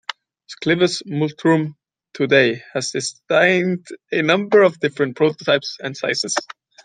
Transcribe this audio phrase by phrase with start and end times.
[0.63, 1.75] Clivus Multrum
[2.15, 6.33] today has designed a number of different prototypes and sizes.